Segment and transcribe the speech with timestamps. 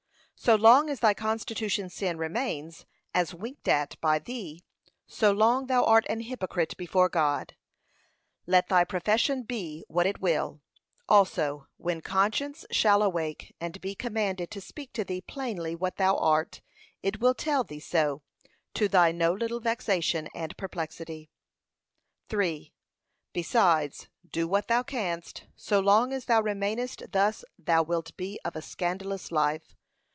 [0.43, 4.63] So long as thy constitution sin remains, as winked at by thee,
[5.05, 7.55] so long thou art an hypocrite before God,
[8.47, 10.59] let thy profession be what it will;
[11.07, 16.17] also, when conscience shall awake and be commanded to speak to thee plainly what thou
[16.17, 16.61] art,
[17.03, 18.23] it will tell thee so,
[18.73, 21.29] to thy no little vexation and perplexity.
[22.29, 22.73] 3.
[23.31, 28.55] Besides, do what thou canst, so long as thou remainest thus thou wilt be of
[28.55, 29.75] a scandalous life.